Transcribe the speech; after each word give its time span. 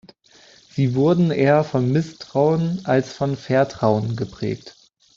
Sie 0.71 0.95
wurden 0.95 1.29
eher 1.29 1.63
von 1.63 1.91
Misstrauen 1.91 2.79
als 2.85 3.13
von 3.13 3.37
Vertrauen 3.37 4.15
geprägt. 4.15 4.75